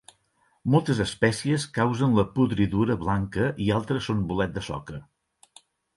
Moltes 0.75 1.01
espècies 1.03 1.67
causen 1.75 2.17
la 2.21 2.25
podridura 2.39 2.95
blanca 3.03 3.51
i 3.67 3.69
altres 3.79 4.09
són 4.11 4.25
bolet 4.33 4.57
de 4.57 4.65
soca. 4.71 4.99